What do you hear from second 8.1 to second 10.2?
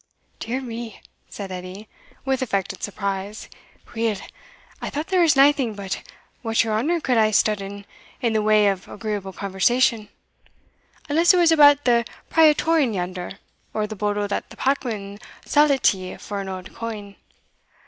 in the way o' agreeable conversation,